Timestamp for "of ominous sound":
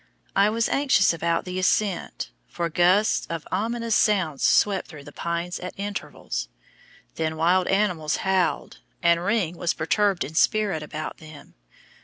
3.27-4.41